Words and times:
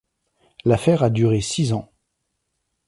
L'affaire 0.65 1.03
a 1.03 1.11
duré 1.11 1.41
six 1.41 1.73
ans. 1.73 1.91